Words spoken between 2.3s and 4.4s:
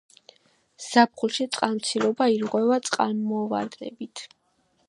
ირღვევა წყალმოვარდნებით.